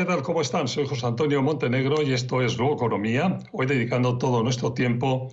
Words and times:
¿qué 0.00 0.06
tal? 0.06 0.22
¿Cómo 0.22 0.40
están? 0.40 0.66
Soy 0.66 0.86
José 0.86 1.04
Antonio 1.04 1.42
Montenegro 1.42 2.00
y 2.00 2.14
esto 2.14 2.40
es 2.40 2.54
Economía. 2.54 3.38
Hoy 3.52 3.66
dedicando 3.66 4.16
todo 4.16 4.42
nuestro 4.42 4.72
tiempo 4.72 5.30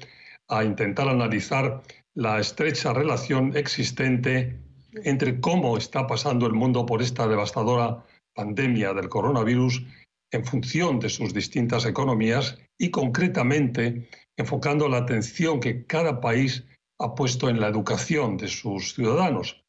a 0.50 0.62
intentar 0.62 1.08
analizar 1.08 1.84
la 2.16 2.38
estrecha 2.38 2.92
relación 2.92 3.56
existente 3.56 4.60
entre 5.06 5.40
cómo 5.40 5.78
está 5.78 6.06
pasando 6.06 6.48
el 6.48 6.52
mundo 6.52 6.86
por 6.86 7.02
esta 7.02 7.30
devastadora 7.30 8.04
pandemia 8.36 8.94
del 8.94 9.08
coronavirus 9.08 9.86
en 10.34 10.44
función 10.44 11.00
de 11.00 11.08
sus 11.08 11.34
distintas 11.34 11.86
economías 11.86 12.58
y 12.78 12.92
concretamente 12.92 14.10
enfocando 14.36 14.90
la 14.90 14.98
atención 14.98 15.62
que 15.62 15.86
cada 15.86 16.20
país 16.20 16.66
ha 17.00 17.16
puesto 17.16 17.48
en 17.48 17.62
la 17.62 17.70
educación 17.70 18.36
de 18.36 18.50
sus 18.50 18.96
ciudadanos, 18.96 19.64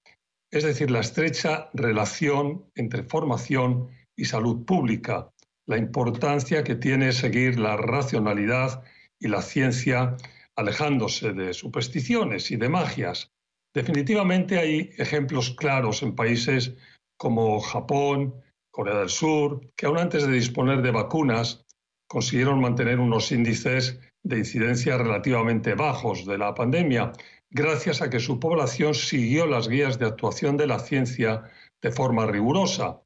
es 0.51 0.65
decir, 0.65 0.91
la 0.91 1.01
estrecha 1.01 1.71
relación 1.73 2.65
entre 2.75 3.05
formación 3.05 3.97
y 4.19 4.25
salud 4.25 4.67
pública, 4.67 5.31
la 5.67 5.79
importancia 5.79 6.65
que 6.65 6.75
tiene 6.75 7.13
seguir 7.13 7.59
la 7.59 7.77
racionalidad 7.77 8.83
y 9.19 9.29
la 9.29 9.41
ciencia 9.41 10.17
alejándose 10.57 11.33
de 11.33 11.55
supersticiones 11.55 12.51
y 12.51 12.57
de 12.57 12.69
magias. 12.69 13.33
Definitivamente 13.73 14.59
hay 14.59 14.91
ejemplos 14.99 15.55
claros 15.55 16.03
en 16.03 16.17
países 16.17 16.75
como 17.17 17.61
Japón, 17.61 18.35
Corea 18.73 18.99
del 18.99 19.09
Sur, 19.09 19.61
que 19.77 19.87
aún 19.87 19.99
antes 19.99 20.27
de 20.27 20.33
disponer 20.33 20.83
de 20.83 20.91
vacunas 20.91 21.65
consiguieron 22.09 22.61
mantener 22.61 22.99
unos 22.99 23.31
índices 23.31 24.01
de 24.25 24.39
incidencia 24.39 24.99
relativamente 24.99 25.75
bajos 25.75 26.27
de 26.27 26.39
la 26.39 26.55
pandemia, 26.55 27.13
gracias 27.51 28.03
a 28.03 28.11
que 28.11 28.19
su 28.19 28.41
población 28.41 28.95
siguió 28.95 29.47
las 29.47 29.69
guías 29.69 29.99
de 29.99 30.07
actuación 30.07 30.57
de 30.57 30.67
la 30.67 30.81
ciencia 30.81 31.45
de 31.81 31.93
forma 31.93 32.27
rigurosa. 32.27 33.01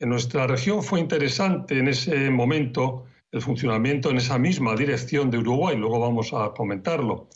En 0.00 0.08
nuestra 0.08 0.46
región 0.46 0.82
fue 0.82 1.00
interesante 1.00 1.78
en 1.78 1.88
ese 1.88 2.30
momento 2.30 3.06
el 3.30 3.42
funcionamiento 3.42 4.10
en 4.10 4.16
esa 4.16 4.38
misma 4.38 4.74
dirección 4.74 5.30
de 5.30 5.38
Uruguay, 5.38 5.76
luego 5.76 5.98
vamos 6.00 6.32
a 6.32 6.52
comentarlo. 6.52 7.28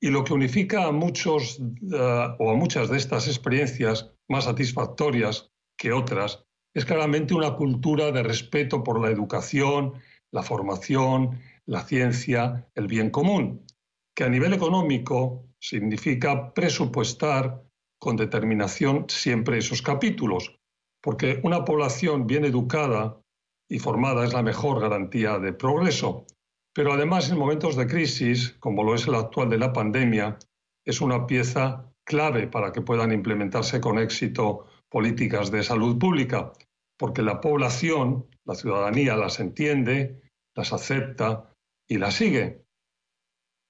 Y 0.00 0.08
lo 0.08 0.24
que 0.24 0.32
unifica 0.32 0.86
a 0.86 0.92
muchos 0.92 1.60
eh, 1.60 2.34
o 2.38 2.50
a 2.50 2.54
muchas 2.54 2.88
de 2.90 2.96
estas 2.96 3.28
experiencias 3.28 4.12
más 4.28 4.44
satisfactorias 4.44 5.52
que 5.76 5.92
otras 5.92 6.44
es 6.74 6.84
claramente 6.84 7.34
una 7.34 7.54
cultura 7.54 8.12
de 8.12 8.22
respeto 8.22 8.82
por 8.82 9.00
la 9.00 9.10
educación, 9.10 9.94
la 10.30 10.42
formación, 10.42 11.40
la 11.66 11.82
ciencia, 11.82 12.68
el 12.74 12.86
bien 12.86 13.10
común, 13.10 13.66
que 14.14 14.24
a 14.24 14.28
nivel 14.28 14.52
económico 14.52 15.48
significa 15.58 16.52
presupuestar 16.54 17.62
con 17.98 18.16
determinación 18.16 19.06
siempre 19.08 19.58
esos 19.58 19.82
capítulos, 19.82 20.59
porque 21.02 21.40
una 21.42 21.64
población 21.64 22.26
bien 22.26 22.44
educada 22.44 23.20
y 23.68 23.78
formada 23.78 24.24
es 24.24 24.32
la 24.32 24.42
mejor 24.42 24.80
garantía 24.80 25.38
de 25.38 25.52
progreso. 25.52 26.26
Pero 26.74 26.92
además 26.92 27.30
en 27.30 27.38
momentos 27.38 27.76
de 27.76 27.86
crisis, 27.86 28.56
como 28.60 28.84
lo 28.84 28.94
es 28.94 29.06
el 29.06 29.14
actual 29.14 29.48
de 29.48 29.58
la 29.58 29.72
pandemia, 29.72 30.38
es 30.84 31.00
una 31.00 31.26
pieza 31.26 31.92
clave 32.04 32.46
para 32.46 32.72
que 32.72 32.82
puedan 32.82 33.12
implementarse 33.12 33.80
con 33.80 33.98
éxito 33.98 34.66
políticas 34.88 35.50
de 35.50 35.62
salud 35.62 35.98
pública, 35.98 36.52
porque 36.98 37.22
la 37.22 37.40
población, 37.40 38.26
la 38.44 38.54
ciudadanía 38.54 39.16
las 39.16 39.40
entiende, 39.40 40.20
las 40.56 40.72
acepta 40.72 41.54
y 41.88 41.98
las 41.98 42.14
sigue. 42.14 42.64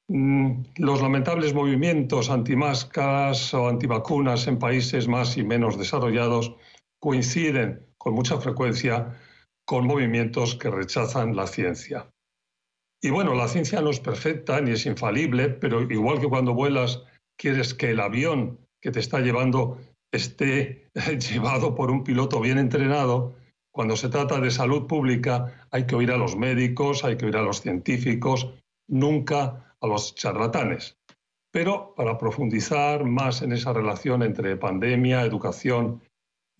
Mm, 0.09 0.62
los 0.77 1.03
lamentables 1.03 1.55
movimientos 1.55 2.31
antimáscaras 2.31 3.55
o 3.55 3.69
antivacunas 3.69 4.47
en 4.47 4.59
países 4.59 5.06
más 5.06 5.37
y 5.37 5.44
menos 5.44 5.78
desarrollados 5.78 6.56
coinciden 7.00 7.87
con 7.99 8.15
mucha 8.15 8.38
frecuencia 8.41 9.19
con 9.66 9.87
movimientos 9.87 10.56
que 10.56 10.71
rechazan 10.71 11.37
la 11.37 11.47
ciencia. 11.47 12.11
Y 13.03 13.11
bueno, 13.11 13.34
la 13.34 13.49
ciencia 13.49 13.81
no 13.81 13.91
es 13.91 14.00
perfecta 14.00 14.61
ni 14.61 14.72
es 14.72 14.84
infalible, 14.84 15.49
pero 15.49 15.83
igual 15.83 16.21
que 16.21 16.28
cuando 16.28 16.55
vuelas 16.55 17.03
quieres 17.38 17.72
que 17.72 17.93
el 17.93 18.00
avión 18.00 18.59
que 18.81 18.91
te 18.91 19.00
está 19.00 19.21
llevando 19.21 19.78
esté 20.12 20.91
llevado 21.31 21.75
por 21.75 21.91
un 21.91 22.05
piloto 22.05 22.41
bien 22.41 22.59
entrenado, 22.59 23.34
cuando 23.72 23.97
se 23.97 24.09
trata 24.09 24.41
de 24.41 24.50
salud 24.50 24.87
pública 24.87 25.67
hay 25.71 25.87
que 25.87 25.94
oír 25.94 26.11
a 26.11 26.19
los 26.19 26.37
médicos, 26.37 27.05
hay 27.05 27.17
que 27.17 27.27
oír 27.27 27.37
a 27.37 27.43
los 27.43 27.61
científicos, 27.61 28.53
nunca 28.88 29.77
a 29.81 29.87
los 29.87 30.15
charlatanes. 30.15 30.99
Pero 31.53 31.94
para 31.94 32.19
profundizar 32.19 33.05
más 33.05 33.43
en 33.43 33.53
esa 33.53 33.72
relación 33.72 34.22
entre 34.22 34.56
pandemia, 34.56 35.22
educación 35.22 36.03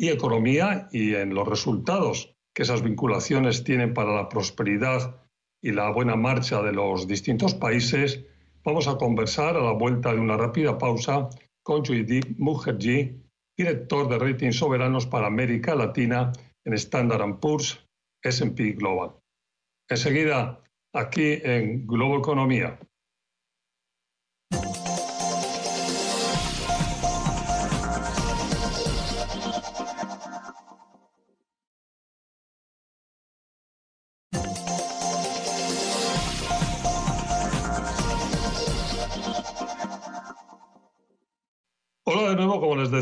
y 0.01 0.09
economía 0.09 0.89
y 0.93 1.15
en 1.15 1.35
los 1.35 1.47
resultados 1.47 2.35
que 2.55 2.63
esas 2.63 2.83
vinculaciones 2.83 3.65
tienen 3.65 3.93
para 3.93 4.15
la 4.15 4.31
prosperidad 4.31 5.21
y 5.63 5.73
la 5.73 5.91
buena 5.91 6.17
marcha 6.17 6.63
de 6.63 6.73
los 6.73 7.07
distintos 7.07 7.53
países, 7.53 8.25
vamos 8.65 8.89
a 8.89 8.97
conversar 8.97 9.59
a 9.59 9.63
la 9.63 9.73
vuelta 9.73 10.15
de 10.15 10.19
una 10.19 10.39
rápida 10.39 10.79
pausa 10.79 11.29
con 11.63 11.85
Judith 11.85 12.35
Mukherjee, 12.39 13.15
director 13.59 14.09
de 14.09 14.19
Rating 14.19 14.53
Soberanos 14.53 15.05
para 15.05 15.27
América 15.27 15.75
Latina 15.75 16.33
en 16.65 16.73
Standard 16.73 17.39
Poor's 17.39 17.87
S&P 18.23 18.73
Global. 18.73 19.11
Enseguida, 19.87 20.63
aquí 20.95 21.41
en 21.45 21.87
Globo 21.87 22.17
Economía. 22.17 22.81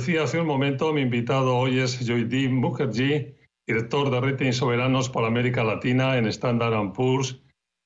Decía 0.08 0.24
hace 0.24 0.40
un 0.40 0.46
momento, 0.46 0.90
mi 0.94 1.02
invitado 1.02 1.54
hoy 1.54 1.80
es 1.80 1.98
Joydeep 1.98 2.50
Mukherjee, 2.50 3.36
director 3.66 4.10
de 4.10 4.18
rating 4.22 4.52
soberanos 4.52 5.10
para 5.10 5.26
América 5.26 5.62
Latina 5.62 6.16
en 6.16 6.24
Standard 6.28 6.94
Poor's, 6.94 7.38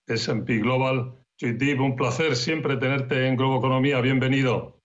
S&P 0.06 0.58
Global. 0.58 1.16
Joydeep, 1.40 1.80
un 1.80 1.96
placer 1.96 2.36
siempre 2.36 2.76
tenerte 2.76 3.26
en 3.26 3.34
Globo 3.34 3.58
Economía. 3.58 4.00
Bienvenido. 4.00 4.78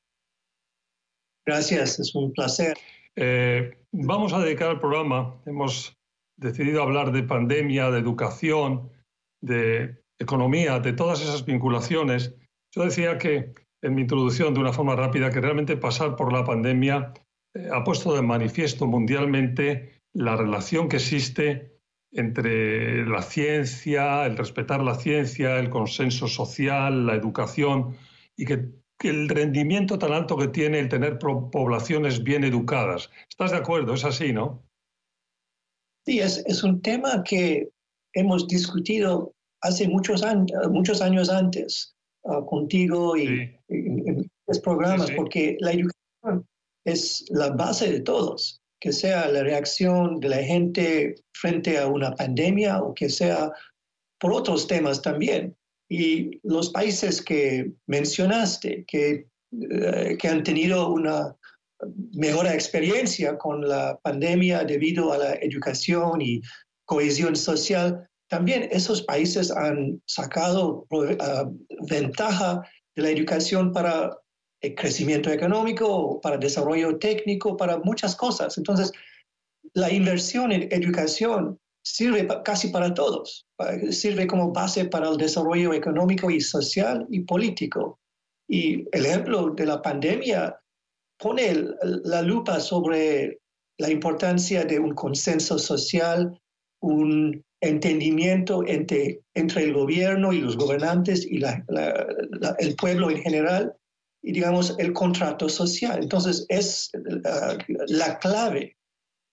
Gracias, 1.46 2.00
es 2.00 2.16
un 2.16 2.34
placer. 2.34 2.76
Eh, 3.16 3.78
vamos 3.92 4.34
a 4.34 4.40
dedicar 4.40 4.72
el 4.72 4.80
programa. 4.80 5.40
Hemos 5.46 5.96
decidido 6.40 6.82
hablar 6.82 7.12
de 7.12 7.22
pandemia, 7.22 7.92
de 7.92 8.00
educación, 8.00 8.90
de 9.44 10.02
economía, 10.20 10.80
de 10.80 10.94
todas 10.94 11.22
esas 11.22 11.46
vinculaciones. 11.46 12.34
Yo 12.76 12.84
decía 12.84 13.20
que 13.20 13.54
en 13.84 13.94
mi 13.94 14.02
introducción 14.02 14.56
de 14.56 14.60
una 14.60 14.74
forma 14.74 14.96
rápida 14.96 15.30
que 15.30 15.40
realmente 15.40 15.78
pasar 15.78 16.16
por 16.16 16.34
la 16.34 16.44
pandemia 16.44 17.14
ha 17.72 17.84
puesto 17.84 18.16
de 18.16 18.22
manifiesto 18.22 18.86
mundialmente 18.86 20.02
la 20.14 20.36
relación 20.36 20.90
que 20.90 20.98
existe 20.98 21.80
entre 22.12 23.06
la 23.06 23.22
ciencia, 23.22 24.26
el 24.26 24.38
respetar 24.38 24.82
la 24.82 24.96
ciencia, 24.96 25.60
el 25.60 25.70
consenso 25.70 26.28
social, 26.28 27.06
la 27.06 27.16
educación 27.16 27.96
y 28.36 28.46
que, 28.46 28.70
el 29.04 29.30
rendimiento 29.30 30.00
tan 30.00 30.12
alto 30.12 30.36
que 30.36 30.48
tiene 30.48 30.80
el 30.80 30.90
tener 30.90 31.20
poblaciones 31.20 32.24
bien 32.24 32.44
educadas. 32.44 33.12
¿Estás 33.30 33.52
de 33.52 33.58
acuerdo? 33.58 33.94
Es 33.94 34.04
así, 34.04 34.34
¿no? 34.34 34.64
Sí, 36.04 36.20
es, 36.20 36.44
es 36.48 36.64
un 36.64 36.82
tema 36.82 37.24
que 37.24 37.70
hemos 38.14 38.48
discutido 38.48 39.36
hace 39.62 39.88
muchos, 39.88 40.24
años, 40.24 40.50
muchos 40.72 41.00
años 41.00 41.30
antes. 41.30 41.96
Ah, 42.30 42.42
contigo 42.46 43.16
y, 43.16 43.56
en, 43.70 44.30
los 44.48 44.60
programas, 44.60 45.12
porque 45.12 45.58
la 45.60 45.72
educación 45.72 45.92
es 46.88 47.26
la 47.30 47.50
base 47.50 47.92
de 47.92 48.00
todos, 48.00 48.62
que 48.80 48.94
sea 48.94 49.28
la 49.28 49.44
reacción 49.44 50.20
de 50.22 50.30
la 50.30 50.42
gente 50.42 51.16
frente 51.34 51.78
a 51.78 51.88
una 51.88 52.16
pandemia 52.16 52.82
o 52.82 52.94
que 52.94 53.10
sea 53.10 53.52
por 54.20 54.32
otros 54.32 54.68
temas 54.68 55.02
también. 55.02 55.56
Y 55.90 56.40
los 56.44 56.70
países 56.70 57.22
que 57.22 57.72
mencionaste, 57.88 58.86
que, 58.88 59.28
eh, 59.52 60.18
que 60.18 60.28
han 60.28 60.44
tenido 60.44 60.90
una 60.90 61.36
mejor 62.14 62.48
experiencia 62.48 63.38
con 63.38 63.68
la 63.68 64.00
pandemia 64.02 64.64
debido 64.64 65.12
a 65.12 65.18
la 65.18 65.34
educación 65.36 66.22
y 66.22 66.42
cohesión 66.86 67.36
social, 67.36 68.10
también 68.30 68.70
esos 68.72 69.02
países 69.04 69.52
han 69.52 70.02
sacado 70.06 70.86
uh, 70.90 71.86
ventaja 71.90 72.62
de 72.96 73.04
la 73.04 73.10
educación 73.10 73.74
para 73.74 74.18
crecimiento 74.76 75.30
económico, 75.30 76.20
para 76.22 76.38
desarrollo 76.38 76.98
técnico, 76.98 77.58
para 77.58 77.78
muchas 77.80 78.16
cosas. 78.16 78.58
Entonces, 78.58 78.92
la 79.74 79.92
inversión 79.92 80.52
en 80.52 80.68
educación 80.72 81.60
sirve 81.84 82.28
casi 82.44 82.70
para 82.70 82.94
todos, 82.94 83.46
sirve 83.92 84.28
como 84.28 84.52
base 84.52 84.86
para 84.86 85.10
el 85.10 85.18
desarrollo 85.18 85.74
económico 85.74 86.30
y 86.30 86.42
social 86.42 87.06
y 87.10 87.22
político. 87.22 88.00
Y 88.50 88.86
el 88.92 89.06
ejemplo 89.06 89.50
de 89.52 89.66
la 89.66 89.82
pandemia 89.82 90.60
pone 91.18 91.70
la 92.04 92.22
lupa 92.22 92.60
sobre 92.60 93.40
la 93.78 93.90
importancia 93.90 94.66
de 94.66 94.80
un 94.80 94.94
consenso 94.94 95.58
social 95.60 96.40
un 96.82 97.44
entendimiento 97.62 98.64
entre, 98.68 99.22
entre 99.34 99.64
el 99.64 99.74
gobierno 99.74 100.32
y 100.34 100.42
los 100.42 100.58
gobernantes 100.58 101.26
y 101.26 101.42
el 102.60 102.76
pueblo 102.76 103.10
en 103.10 103.22
general, 103.22 103.76
digamos 104.32 104.76
el 104.78 104.94
contrato 104.94 105.50
social. 105.50 106.02
Entonces 106.02 106.46
es 106.50 106.92
la 107.88 108.20
clave, 108.20 108.78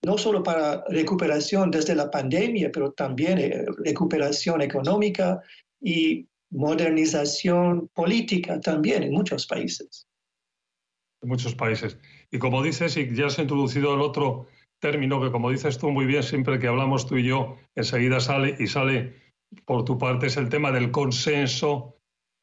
no 0.05 0.19
solo 0.19 0.43
para 0.43 0.85
recuperación 0.89 1.71
desde 1.71 1.95
la 1.95 2.11
pandemia, 2.11 2.71
pero 2.73 2.93
también 2.93 3.39
eh, 3.39 3.65
recuperación 3.85 4.63
económica 4.63 5.41
y 5.81 6.27
modernización 6.51 7.89
política 7.95 8.61
también 8.61 9.03
en 9.03 9.13
muchos 9.13 9.47
países. 9.47 10.07
En 11.23 11.29
muchos 11.29 11.55
países. 11.55 11.99
Y 12.31 12.39
como 12.39 12.63
dices, 12.63 12.97
y 12.97 13.15
ya 13.15 13.27
has 13.27 13.39
introducido 13.39 13.95
el 13.95 14.01
otro 14.01 14.47
término 14.81 15.21
que, 15.21 15.33
como 15.33 15.51
dices 15.51 15.79
tú 15.79 15.91
muy 15.91 16.05
bien, 16.05 16.23
siempre 16.23 16.59
que 16.59 16.69
hablamos 16.69 17.07
tú 17.07 17.17
y 17.17 17.25
yo, 17.25 17.57
enseguida 17.75 18.21
sale 18.21 18.57
y 18.59 18.67
sale 18.67 19.15
por 19.65 19.85
tu 19.85 19.99
parte, 19.99 20.27
es 20.27 20.37
el 20.37 20.49
tema 20.49 20.71
del 20.73 20.91
consenso 20.91 21.97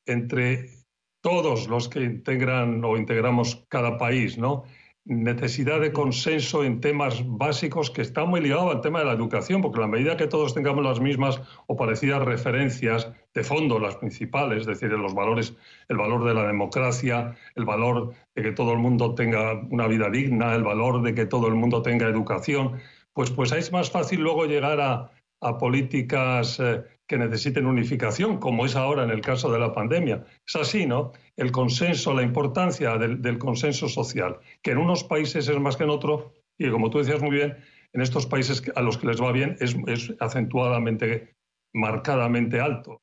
entre 0.06 0.81
todos 1.22 1.68
los 1.68 1.88
que 1.90 2.02
integran 2.02 2.84
o 2.84 2.98
integramos 2.98 3.66
cada 3.70 3.98
país, 3.98 4.38
¿no? 4.38 4.64
necesidad 5.06 5.82
de 5.82 5.92
consenso 5.92 6.64
en 6.64 6.80
temas 6.80 7.24
básicos 7.26 7.90
que 7.90 8.04
está 8.04 8.26
muy 8.26 8.40
ligado 8.40 8.70
al 8.70 8.82
tema 8.82 9.00
de 9.00 9.06
la 9.06 9.14
educación, 9.14 9.62
porque 9.62 9.80
a 9.80 9.82
la 9.82 9.88
medida 9.88 10.16
que 10.16 10.28
todos 10.28 10.54
tengamos 10.54 10.84
las 10.84 11.00
mismas 11.00 11.42
o 11.66 11.76
parecidas 11.76 12.24
referencias 12.24 13.12
de 13.34 13.44
fondo, 13.44 13.80
las 13.80 13.96
principales, 13.96 14.62
es 14.62 14.68
decir, 14.68 14.92
los 14.92 15.16
valores, 15.16 15.56
el 15.88 15.98
valor 15.98 16.24
de 16.26 16.36
la 16.36 16.46
democracia, 16.46 17.36
el 17.56 17.66
valor 17.66 18.14
de 18.36 18.44
que 18.44 18.52
todo 18.52 18.74
el 18.74 18.80
mundo 18.80 19.16
tenga 19.16 19.60
una 19.72 19.88
vida 19.88 20.10
digna, 20.10 20.54
el 20.54 20.64
valor 20.64 21.02
de 21.02 21.16
que 21.16 21.26
todo 21.26 21.48
el 21.48 21.56
mundo 21.56 21.82
tenga 21.82 22.08
educación, 22.08 22.80
pues, 23.14 23.32
pues 23.32 23.52
es 23.54 23.72
más 23.72 23.90
fácil 23.90 24.22
luego 24.22 24.46
llegar 24.46 24.80
a, 24.80 25.12
políticas 25.58 26.60
eh, 26.60 26.84
que 27.12 27.18
necesiten 27.18 27.66
unificación, 27.66 28.38
como 28.38 28.66
es 28.66 28.78
ahora 28.78 29.04
en 29.04 29.10
el 29.10 29.20
caso 29.20 29.52
de 29.52 29.60
la 29.60 29.74
pandemia. 29.74 30.24
Es 30.48 30.56
así, 30.56 30.86
¿no? 30.86 31.12
El 31.36 31.52
consenso, 31.52 32.14
la 32.14 32.24
importancia 32.24 32.98
del, 32.98 33.38
consenso 33.38 33.90
social, 33.90 34.40
que 34.64 34.72
en 34.72 34.78
unos 34.78 35.04
países 35.04 35.50
es 35.50 35.60
más 35.60 35.76
que 35.76 35.84
en 35.84 35.90
otros, 35.90 36.32
y 36.58 36.70
como 36.70 36.90
tú 36.90 37.00
decías 37.00 37.22
muy 37.22 37.32
bien, 37.32 37.58
en 37.92 38.00
estos 38.02 38.26
países 38.28 38.64
a 38.76 38.82
los 38.82 38.98
que 38.98 39.08
les 39.08 39.22
va 39.22 39.34
bien 39.34 39.58
es, 39.60 39.76
acentuadamente, 40.22 41.36
marcadamente 41.74 42.62
alto. 42.62 43.02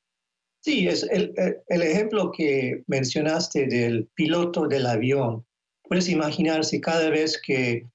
Sí, 0.65 0.89
es 0.89 1.03
el, 1.03 1.35
el, 1.69 1.83
ejemplo 1.83 2.33
que 2.33 2.85
mencionaste 2.87 3.67
del 3.67 4.09
piloto 4.15 4.67
del 4.69 4.87
avión. 4.87 5.45
Puedes 5.83 6.09
imaginar 6.09 6.65
si 6.65 6.81
cada 6.81 7.11
vez 7.11 7.39
que 7.45 7.87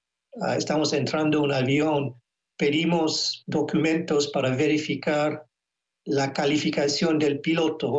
ah, 0.42 0.56
estamos 0.56 0.92
entrando 0.92 1.38
en 1.38 1.44
un 1.46 1.52
avión 1.52 2.14
pedimos 2.56 3.42
documentos 3.48 4.28
para 4.28 4.54
verificar 4.54 5.44
la 6.04 6.32
calificación 6.32 7.18
del 7.18 7.40
piloto, 7.40 7.92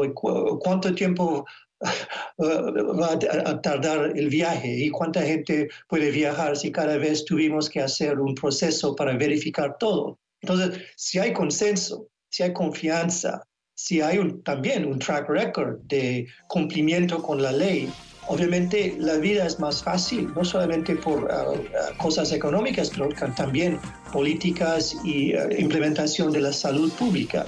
cuánto 0.59 0.93
tiempo 0.93 1.45
va 2.39 3.13
a 3.13 3.61
tardar 3.61 4.13
el 4.15 4.29
viaje 4.29 4.69
y 4.69 4.89
cuánta 4.89 5.21
gente 5.21 5.69
puede 5.87 6.11
viajar 6.11 6.55
si 6.55 6.71
cada 6.71 6.97
vez 6.97 7.25
tuvimos 7.25 7.69
que 7.69 7.81
hacer 7.81 8.19
un 8.19 8.35
proceso 8.35 8.95
para 8.95 9.17
verificar 9.17 9.77
todo. 9.77 10.19
Entonces, 10.41 10.81
si 10.95 11.19
hay 11.19 11.33
consenso, 11.33 12.07
si 12.29 12.43
hay 12.43 12.53
confianza, 12.53 13.43
si 13.75 14.01
hay 14.01 14.19
también 14.43 14.85
un 14.85 14.99
track 14.99 15.29
record 15.29 15.79
de 15.83 16.27
cumplimiento 16.47 17.21
con 17.21 17.41
la 17.41 17.51
ley, 17.51 17.91
obviamente 18.27 18.95
la 18.97 19.15
vida 19.17 19.45
es 19.45 19.59
más 19.59 19.83
fácil, 19.83 20.33
no 20.33 20.45
solamente 20.45 20.95
por 20.95 21.29
ah, 21.31 21.53
cosas 21.97 22.31
económicas, 22.31 22.89
pero 22.89 23.09
también 23.35 23.79
políticas 24.13 24.95
y 25.03 25.33
ah, 25.33 25.49
implementación 25.57 26.31
de 26.31 26.41
la 26.41 26.53
salud 26.53 26.91
pública. 26.93 27.45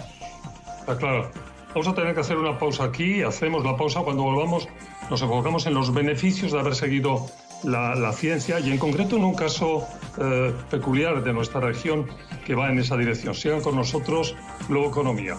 Está 0.88 1.00
claro. 1.00 1.30
Vamos 1.74 1.88
a 1.90 1.94
tener 1.94 2.14
que 2.14 2.22
hacer 2.22 2.38
una 2.38 2.58
pausa 2.58 2.86
aquí. 2.86 3.22
Hacemos 3.22 3.66
la 3.66 3.76
pausa. 3.76 4.00
Cuando 4.04 4.24
volvamos, 4.24 4.70
nos 5.10 5.22
enfocamos 5.22 5.66
en 5.66 5.74
los 5.74 5.94
beneficios 5.94 6.54
de 6.54 6.60
haber 6.62 6.76
seguido 6.76 7.26
la, 7.66 8.14
ciencia 8.14 8.62
y, 8.62 8.72
en 8.72 8.78
concreto, 8.78 9.18
en 9.18 9.26
un 9.26 9.36
caso 9.36 9.86
eh, 10.18 10.54
peculiar 10.72 11.26
de 11.26 11.34
nuestra 11.34 11.60
región 11.60 12.08
que 12.46 12.56
va 12.56 12.70
en 12.70 12.80
esa 12.80 12.96
dirección. 12.96 13.36
Sigan 13.36 13.60
con 13.60 13.76
nosotros, 13.76 14.34
Globo 14.70 14.88
Economía. 14.88 15.36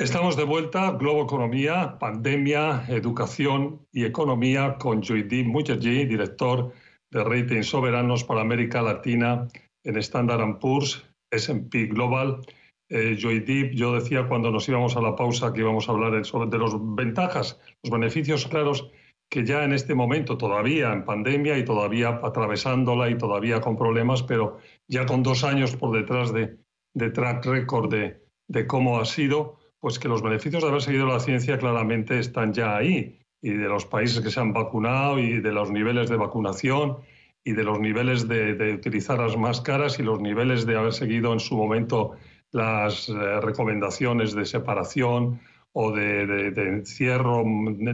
Estamos 0.00 0.34
de 0.34 0.44
vuelta, 0.44 0.92
Globo 0.92 1.24
Economía, 1.24 1.98
Pandemia, 1.98 2.86
Educación 2.88 3.86
y 3.92 4.06
Economía 4.06 4.78
con 4.78 5.02
Joydeep 5.02 5.46
Mukherjee, 5.46 6.06
director 6.06 6.72
de 7.10 7.22
Rating 7.22 7.62
Soberanos 7.62 8.24
para 8.24 8.40
América 8.40 8.80
Latina 8.80 9.46
en 9.84 9.98
Standard 9.98 10.58
Poor's, 10.58 11.06
S&P 11.30 11.88
Global. 11.88 12.40
Eh, 12.88 13.18
Joydeep, 13.20 13.74
yo 13.74 13.92
decía 13.92 14.26
cuando 14.26 14.50
nos 14.50 14.66
íbamos 14.70 14.96
a 14.96 15.02
la 15.02 15.14
pausa 15.14 15.52
que 15.52 15.60
íbamos 15.60 15.86
a 15.86 15.92
hablar 15.92 16.12
de, 16.12 16.20
de 16.22 16.58
las 16.58 16.72
ventajas, 16.96 17.60
los 17.82 17.92
beneficios 17.92 18.46
claros 18.46 18.90
que 19.28 19.44
ya 19.44 19.64
en 19.64 19.74
este 19.74 19.94
momento, 19.94 20.38
todavía 20.38 20.94
en 20.94 21.04
pandemia 21.04 21.58
y 21.58 21.64
todavía 21.66 22.20
atravesándola 22.22 23.10
y 23.10 23.18
todavía 23.18 23.60
con 23.60 23.76
problemas, 23.76 24.22
pero 24.22 24.60
ya 24.88 25.04
con 25.04 25.22
dos 25.22 25.44
años 25.44 25.76
por 25.76 25.94
detrás 25.94 26.32
de, 26.32 26.56
track 27.10 27.44
record 27.44 27.90
de, 27.90 28.22
de 28.48 28.66
cómo 28.66 28.98
ha 28.98 29.04
sido, 29.04 29.59
pues 29.80 29.98
que 29.98 30.08
los 30.08 30.22
beneficios 30.22 30.62
de 30.62 30.68
haber 30.68 30.82
seguido 30.82 31.06
la 31.06 31.20
ciencia 31.20 31.58
claramente 31.58 32.18
están 32.18 32.52
ya 32.52 32.76
ahí, 32.76 33.18
y 33.42 33.50
de 33.50 33.68
los 33.68 33.86
países 33.86 34.20
que 34.20 34.30
se 34.30 34.40
han 34.40 34.52
vacunado 34.52 35.18
y 35.18 35.40
de 35.40 35.52
los 35.52 35.70
niveles 35.70 36.10
de 36.10 36.16
vacunación 36.16 36.98
y 37.42 37.52
de 37.52 37.64
los 37.64 37.80
niveles 37.80 38.28
de, 38.28 38.74
utilizar 38.74 39.18
las 39.18 39.36
máscaras 39.36 39.98
y 39.98 40.02
los 40.02 40.20
niveles 40.20 40.66
de 40.66 40.76
haber 40.76 40.92
seguido 40.92 41.32
en 41.32 41.40
su 41.40 41.56
momento 41.56 42.12
las 42.52 43.08
eh, 43.08 43.40
recomendaciones 43.40 44.34
de 44.34 44.44
separación 44.44 45.40
o 45.72 45.92
de, 45.92 46.26
de, 46.26 46.68
encierro 46.68 47.44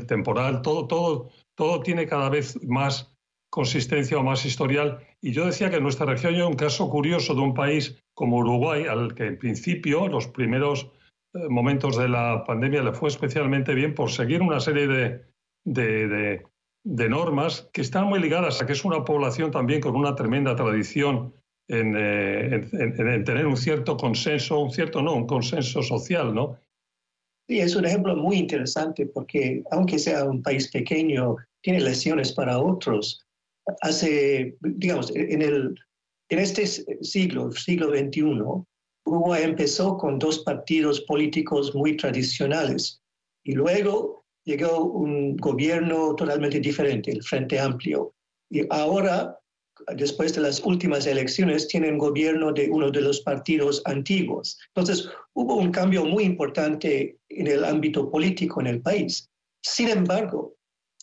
temporal, 0.09 0.63
todo, 0.63 0.87
todo, 0.87 1.29
todo 1.55 1.81
tiene 1.81 2.07
cada 2.07 2.31
vez 2.31 2.61
más 2.65 3.15
consistencia 3.51 4.19
o 4.19 4.23
más 4.23 4.45
historial. 4.47 4.99
Y 5.21 5.33
yo 5.33 5.47
decía 5.47 5.71
que 5.71 5.77
en 5.77 5.83
nuestra 5.83 6.07
región 6.07 6.35
hay 6.35 6.41
un 6.41 6.57
caso 6.57 6.89
curioso 6.89 7.35
de 7.35 7.43
un 7.43 7.55
país 7.55 8.03
como 8.15 8.39
Uruguay, 8.39 8.87
al 8.87 9.15
que 9.15 9.27
en 9.27 9.39
principio 9.39 10.09
los 10.09 10.27
primeros 10.27 10.91
momentos 11.49 11.97
de 11.97 12.09
la 12.09 12.45
pandemia 12.45 12.83
le 12.83 12.93
fue 12.93 13.09
especialmente 13.09 13.75
bien 13.75 13.95
por 13.95 14.11
seguir 14.11 14.43
una 14.43 14.61
serie 14.61 14.87
de, 14.87 15.23
de, 15.65 17.09
normas 17.09 17.69
que 17.73 17.81
están 17.83 18.07
muy 18.07 18.21
ligadas 18.21 18.61
a 18.61 18.67
que 18.67 18.73
es 18.73 18.85
una 18.85 19.05
población 19.05 19.51
también 19.51 19.81
con 19.81 19.97
una 19.97 20.15
tremenda 20.15 20.55
tradición 20.55 21.35
en, 21.69 21.95
eh, 21.97 22.69
en, 22.73 23.25
tener 23.25 23.47
un 23.47 23.57
cierto 23.57 23.97
consenso, 23.97 24.61
un 24.61 24.71
cierto 24.71 25.03
no, 25.03 25.15
un 25.15 25.27
consenso 25.27 25.83
social, 25.83 26.35
¿no? 26.35 26.59
Sí, 27.49 27.61
es 27.61 27.77
un 27.77 27.85
ejemplo 27.85 28.17
muy 28.17 28.37
interesante 28.37 29.07
porque 29.07 29.63
aunque 29.71 29.99
sea 29.99 30.25
un 30.25 30.43
país 30.43 30.71
pequeño, 30.71 31.37
tiene 31.63 31.81
lecciones 31.81 32.33
para 32.33 32.59
otros. 32.59 33.21
Hace, 33.83 34.57
digamos, 34.61 35.15
en, 35.15 35.43
el, 35.43 35.75
en 36.29 36.39
este 36.39 36.67
siglo, 36.67 37.51
siglo 37.53 37.89
XXI, 37.91 38.43
Uruguay 39.07 39.45
empezó 39.45 39.97
con 39.97 40.19
dos 40.19 40.41
partidos 40.41 41.01
políticos 41.03 41.75
muy 41.75 41.97
tradicionales 41.97 43.01
y 43.45 43.53
luego 43.53 44.25
llegó 44.45 44.85
un 44.85 45.37
gobierno 45.37 46.15
totalmente 46.17 46.59
diferente, 46.59 47.13
el 47.13 47.23
Frente 47.23 47.59
Amplio. 47.59 48.13
Y 48.51 48.63
ahora, 48.71 49.39
después 49.95 50.35
de 50.35 50.41
las 50.41 50.61
últimas 50.65 51.07
elecciones, 51.07 51.69
tienen 51.69 51.99
gobierno 51.99 52.53
de 52.53 52.69
uno 52.69 52.91
de 52.91 53.01
los 53.01 53.21
partidos 53.21 53.81
antiguos. 53.85 54.59
Entonces, 54.75 55.09
hubo 55.35 55.55
un 55.57 55.71
cambio 55.71 56.05
muy 56.05 56.25
importante 56.25 57.17
en 57.29 57.47
el 57.47 57.65
ámbito 57.65 58.11
político 58.11 58.61
en 58.61 58.67
el 58.67 58.83
país. 58.83 59.31
Sin 59.63 59.89
embargo, 59.89 60.57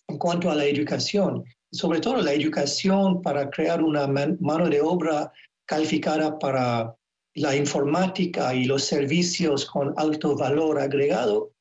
en 0.10 0.18
cuanto 0.18 0.52
a 0.52 0.56
la 0.56 0.66
educación, 0.66 1.44
sobre 1.72 2.02
todo 2.02 2.22
la 2.22 2.34
educación 2.34 3.22
para 3.22 3.50
crear 3.50 3.82
una 3.82 4.08
mano 4.08 4.70
de 4.70 4.82
obra 4.82 5.32
calificada 5.66 6.38
para 6.38 6.96
la 7.36 7.56
informática 7.56 8.54
y 8.54 8.66
los 8.66 8.84
servicios 8.84 9.66
con 9.66 9.94
alto 9.98 10.36
valor 10.36 10.80
agregado, 10.80 11.52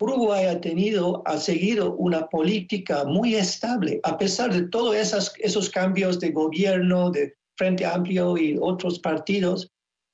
Uruguay 0.00 0.46
ha 0.46 0.60
tenido, 0.60 1.22
ha 1.24 1.38
seguido 1.38 1.94
una 1.94 2.26
política 2.26 3.04
muy 3.04 3.36
estable, 3.36 4.00
a 4.02 4.18
pesar 4.18 4.52
de 4.52 4.68
todos 4.68 4.94
esos, 4.94 5.32
esos 5.38 5.70
cambios 5.70 6.20
de 6.20 6.30
gobierno, 6.30 7.10
de 7.10 7.34
Frente 7.56 7.86
Amplio 7.86 8.36
y 8.36 8.58
otros 8.60 8.98
partidos, 8.98 9.70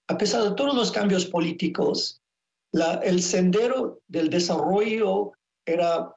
a 0.09 0.17
pesar 0.17 0.45
de 0.45 0.55
todos 0.55 0.75
los 0.75 0.93
cambios 0.93 1.27
políticos, 1.27 2.21
la, 2.73 2.95
el 3.03 3.23
sendero 3.23 4.01
del 4.07 4.31
desarrollo 4.31 5.33
era 5.67 6.15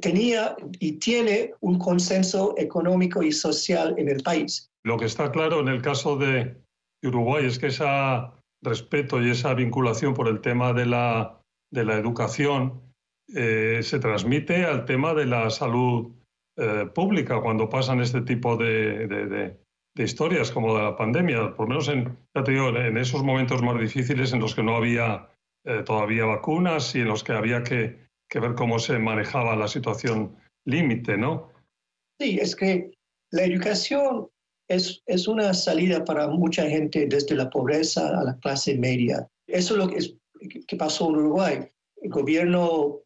tenía 0.00 0.56
y 0.80 0.92
tiene 0.98 1.54
un 1.60 1.78
consenso 1.78 2.54
económico 2.58 3.22
y 3.22 3.30
social 3.30 3.94
en 3.96 4.08
el 4.08 4.22
país. 4.22 4.70
Lo 4.84 4.96
que 4.96 5.04
está 5.04 5.30
claro 5.30 5.60
en 5.60 5.68
el 5.68 5.82
caso 5.82 6.16
de 6.16 6.56
Uruguay 7.02 7.46
es 7.46 7.58
que 7.58 7.68
ese 7.68 7.84
respeto 8.62 9.20
y 9.20 9.30
esa 9.30 9.54
vinculación 9.54 10.14
por 10.14 10.28
el 10.28 10.40
tema 10.40 10.72
de 10.72 10.86
la, 10.86 11.40
de 11.70 11.84
la 11.84 11.94
educación 11.94 12.80
eh, 13.34 13.80
se 13.82 13.98
transmite 13.98 14.64
al 14.64 14.84
tema 14.84 15.14
de 15.14 15.26
la 15.26 15.50
salud 15.50 16.12
eh, 16.56 16.86
pública 16.94 17.40
cuando 17.40 17.68
pasan 17.68 18.00
este 18.00 18.20
tipo 18.20 18.56
de, 18.56 19.06
de, 19.06 19.58
historias 19.96 20.50
como 20.50 20.76
de 20.76 20.82
la 20.82 20.96
pandemia, 20.96 21.54
por 21.54 21.66
lo 21.66 21.70
menos 21.70 21.88
en, 21.88 22.16
en 22.34 22.96
esos 22.96 23.22
momentos 23.22 23.62
más 23.62 23.78
difíciles 23.78 24.32
en 24.32 24.40
los 24.40 24.54
que 24.54 24.62
no 24.62 24.76
había 24.76 25.28
eh, 25.64 25.82
todavía 25.84 26.24
vacunas 26.24 26.94
y 26.94 27.00
en 27.00 27.08
los 27.08 27.22
que 27.24 27.32
había 27.32 27.62
que, 27.62 28.08
que 28.28 28.40
ver 28.40 28.54
cómo 28.54 28.78
se 28.78 28.98
manejaba 28.98 29.54
la 29.56 29.68
situación 29.68 30.36
límite, 30.64 31.16
¿no? 31.16 31.52
Sí, 32.18 32.38
es 32.38 32.56
que 32.56 32.90
la 33.30 33.44
educación 33.44 34.28
es, 34.74 35.02
es 35.06 35.28
una 35.28 35.52
salida 35.54 36.04
para 36.04 36.28
mucha 36.28 36.68
gente 36.68 37.06
desde 37.06 37.34
la 37.34 37.50
pobreza 37.50 38.08
a 38.18 38.24
la 38.24 38.38
clase 38.38 38.76
media. 38.76 39.28
Eso 39.46 39.74
es 39.74 39.78
lo 39.78 39.88
que, 39.88 39.98
es, 39.98 40.14
que 40.66 40.76
pasó 40.76 41.08
en 41.10 41.16
Uruguay. 41.16 41.68
El 42.00 42.10
gobierno, 42.10 43.00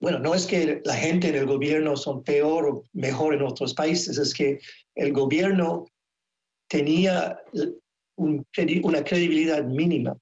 bueno, 0.00 0.18
no 0.18 0.34
es 0.34 0.46
que 0.46 0.80
la 0.84 0.94
gente 0.94 1.28
en 1.28 1.36
el 1.36 1.46
gobierno 1.46 1.96
son 1.96 2.22
peor 2.22 2.66
o 2.66 2.84
mejor 2.92 3.34
en 3.34 3.42
otros 3.42 3.74
países, 3.74 4.18
es 4.18 4.34
que 4.34 4.60
el 4.94 5.12
gobierno 5.12 5.86
tenía 6.68 7.40
una 8.16 9.02
credibilidad 9.02 9.64
mínima 9.64 10.16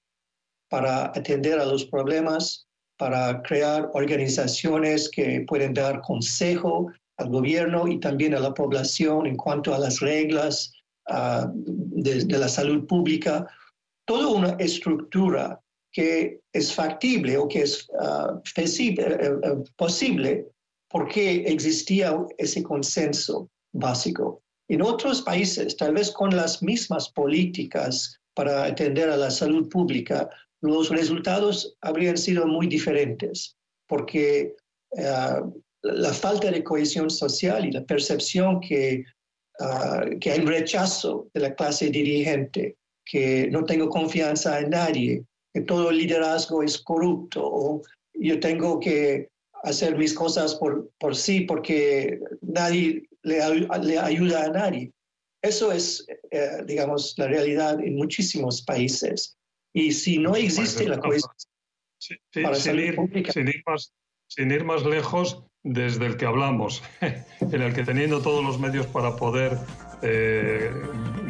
para 0.71 1.07
atender 1.07 1.59
a 1.59 1.67
los 1.67 1.85
problemas 1.87 2.67
para 2.97 3.43
crear 3.43 3.91
organizaciones 3.95 5.09
que 5.09 5.45
pueden 5.47 5.73
dar 5.73 6.01
consejo 6.03 6.91
al 7.19 7.29
gobierno 7.29 7.89
y 7.89 8.01
también 8.01 8.35
a 8.35 8.41
la 8.41 8.55
población 8.55 9.27
en 9.27 9.37
cuanto 9.37 9.75
a 9.75 9.79
las 9.79 10.01
reglas 10.01 10.73
uh, 11.11 11.47
de, 11.55 12.25
de, 12.25 12.39
la 12.39 12.49
salud 12.49 12.87
pública. 12.87 13.47
Toda 14.07 14.29
una 14.29 14.51
estructura 14.59 15.61
que 15.93 16.41
es 16.53 16.73
factible 16.73 17.37
o 17.37 17.49
que 17.49 17.63
es 17.63 17.89
uh, 17.91 18.39
uh, 18.39 19.65
posible 19.77 20.47
porque 20.89 21.45
existía 21.47 22.17
ese 22.39 22.63
consenso 22.63 23.51
básico. 23.73 24.43
En 24.69 24.83
otros 24.83 25.23
países, 25.23 25.77
tal 25.77 25.95
vez 25.95 26.11
con 26.11 26.35
las 26.35 26.63
mismas 26.63 27.11
políticas 27.11 28.21
para 28.35 28.65
atender 28.65 29.11
a 29.11 29.17
la 29.17 29.31
salud 29.31 29.69
pública, 29.69 30.31
los 30.61 30.89
resultados 30.91 31.77
habrían 31.81 32.17
sido 32.17 32.47
muy 32.47 32.67
diferentes, 32.67 33.57
porque 33.87 34.55
uh, 34.93 35.53
la 35.83 36.13
falta 36.13 36.51
de 36.51 36.65
cohesión 36.65 37.11
social 37.11 37.65
y 37.65 37.73
la 37.73 37.85
percepción 37.85 38.61
que, 38.61 39.05
uh, 39.61 40.19
que 40.19 40.33
hay 40.33 40.41
rechazo 40.41 41.29
de 41.35 41.41
la 41.41 41.55
clase 41.55 41.91
dirigente, 41.91 42.77
que 43.05 43.49
no 43.51 43.65
tengo 43.65 43.89
confianza 43.89 44.61
en 44.61 44.71
nadie, 44.71 45.25
que 45.53 45.63
todo 45.63 45.91
el 45.91 45.99
liderazgo 45.99 46.63
es 46.63 46.79
corrupto, 46.79 47.43
o 47.45 47.83
yo 48.15 48.41
tengo 48.41 48.81
que 48.81 49.29
hacer 49.63 49.97
mis 49.97 50.15
cosas 50.15 50.55
por, 50.57 50.91
por 50.99 51.17
sí 51.17 51.41
porque 51.43 52.21
nadie 52.43 53.09
le, 53.23 53.39
le 53.83 53.99
ayuda 53.99 54.45
a 54.45 54.51
nadie. 54.51 54.93
Eso 55.43 55.73
es, 55.73 56.07
eh, 56.31 56.63
digamos, 56.67 57.15
la 57.17 57.29
realidad 57.29 57.81
en 57.81 57.97
muchísimos 57.97 58.63
países. 58.63 59.37
Y 59.73 59.93
si 59.93 60.19
no 60.19 60.35
existe 60.35 60.89
la 60.89 60.99
cohesión 60.99 61.33
sin, 61.99 62.19
ir, 64.51 64.65
más, 64.65 64.85
lejos, 64.85 65.45
desde 65.69 66.07
el 66.07 66.17
que 66.17 66.27
hablamos, 66.27 66.83
en 67.41 67.63
el 67.63 67.75
que 67.75 67.85
teniendo 67.85 68.21
todos 68.21 68.45
los 68.45 68.59
medios 68.59 68.87
para 68.87 69.17
poder 69.17 69.59
eh, 70.01 70.71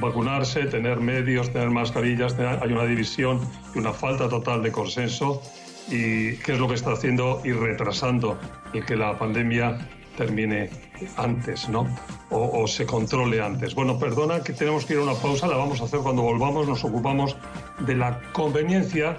vacunarse, 0.00 0.66
tener 0.66 1.00
medios, 1.00 1.52
tener 1.52 1.71
mascarillas, 1.71 2.37
hay 2.38 2.73
una 2.73 2.85
división 2.85 3.40
y 3.75 3.78
una 3.78 3.92
falta 3.92 4.28
total 4.28 4.62
de 4.62 4.71
consenso. 4.73 5.42
¿Y 5.90 6.37
qué 6.37 6.52
es 6.52 6.59
lo 6.59 6.68
que 6.68 6.75
está 6.75 6.92
haciendo 6.92 7.40
y 7.45 7.52
retrasando 7.52 8.38
el 8.75 8.85
que 8.85 8.95
la 8.95 9.18
pandemia 9.18 9.78
termine 10.18 10.68
antes, 11.16 11.68
¿no? 11.68 11.88
O, 12.30 12.66
se 12.66 12.85
controle 12.85 13.40
antes. 13.40 13.75
Bueno, 13.75 13.99
perdona 13.99 14.42
que 14.42 14.52
tenemos 14.52 14.85
que 14.85 14.95
ir 14.95 14.99
a 14.99 15.04
una 15.04 15.14
pausa, 15.14 15.47
la 15.47 15.57
vamos 15.57 15.80
a 15.80 15.85
hacer 15.85 16.00
cuando 16.00 16.23
volvamos, 16.23 16.68
nos 16.68 16.85
ocupamos 16.85 17.37
de 17.78 17.95
la 17.95 18.21
conveniencia, 18.33 19.16